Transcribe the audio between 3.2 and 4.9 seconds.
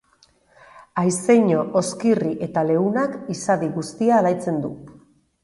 izadi guztia alaitzen du.